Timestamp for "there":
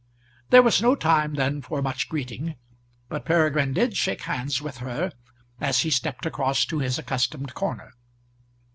0.49-0.63